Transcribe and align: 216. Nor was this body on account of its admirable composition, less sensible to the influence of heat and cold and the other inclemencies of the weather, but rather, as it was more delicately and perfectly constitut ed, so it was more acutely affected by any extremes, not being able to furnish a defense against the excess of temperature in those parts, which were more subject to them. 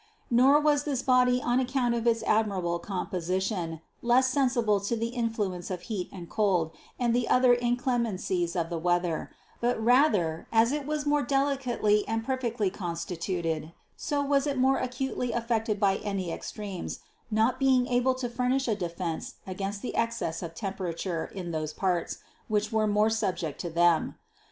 216. 0.29 0.35
Nor 0.35 0.59
was 0.59 0.83
this 0.83 1.03
body 1.03 1.39
on 1.43 1.59
account 1.59 1.93
of 1.93 2.07
its 2.07 2.23
admirable 2.23 2.79
composition, 2.79 3.81
less 4.01 4.31
sensible 4.31 4.79
to 4.79 4.95
the 4.95 5.09
influence 5.09 5.69
of 5.69 5.81
heat 5.83 6.09
and 6.11 6.27
cold 6.27 6.71
and 6.99 7.13
the 7.13 7.27
other 7.29 7.53
inclemencies 7.53 8.55
of 8.55 8.71
the 8.71 8.79
weather, 8.79 9.29
but 9.59 9.79
rather, 9.79 10.47
as 10.51 10.71
it 10.71 10.87
was 10.87 11.05
more 11.05 11.21
delicately 11.21 12.03
and 12.07 12.25
perfectly 12.25 12.71
constitut 12.71 13.45
ed, 13.45 13.73
so 13.95 14.23
it 14.23 14.27
was 14.27 14.47
more 14.55 14.79
acutely 14.79 15.33
affected 15.33 15.79
by 15.79 15.97
any 15.97 16.31
extremes, 16.31 17.01
not 17.29 17.59
being 17.59 17.85
able 17.85 18.15
to 18.15 18.27
furnish 18.27 18.67
a 18.67 18.73
defense 18.75 19.35
against 19.45 19.83
the 19.83 19.95
excess 19.95 20.41
of 20.41 20.55
temperature 20.55 21.25
in 21.25 21.51
those 21.51 21.73
parts, 21.73 22.17
which 22.47 22.71
were 22.71 22.87
more 22.87 23.11
subject 23.11 23.61
to 23.61 23.69
them. 23.69 24.15